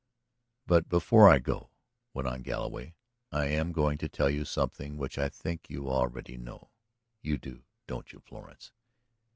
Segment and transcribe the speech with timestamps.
[0.65, 1.69] "But before I go,"
[2.11, 2.95] went on Galloway,
[3.31, 6.41] "I am going to tell you something which I think you know already.
[7.21, 8.71] You do, don't you, Florence?"